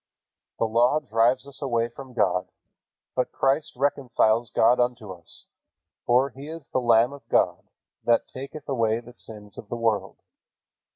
The 0.57 0.65
Law 0.65 0.99
drives 0.99 1.47
us 1.47 1.61
away 1.61 1.87
from 1.87 2.13
God, 2.13 2.49
but 3.15 3.31
Christ 3.31 3.73
reconciles 3.75 4.49
God 4.49 4.79
unto 4.79 5.11
us, 5.11 5.45
for 6.07 6.31
"He 6.31 6.47
is 6.47 6.65
the 6.73 6.81
Lamb 6.81 7.13
of 7.13 7.29
God, 7.29 7.69
that 8.03 8.27
taketh 8.27 8.67
away 8.67 8.99
the 8.99 9.13
sins 9.13 9.59
of 9.59 9.69
the 9.69 9.77
world." 9.77 10.17